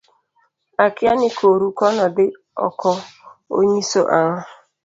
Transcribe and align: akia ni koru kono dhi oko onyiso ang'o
akia 0.85 1.13
ni 1.19 1.29
koru 1.37 1.67
kono 1.79 2.05
dhi 2.15 2.25
oko 2.67 2.91
onyiso 3.57 4.01
ang'o 4.17 4.41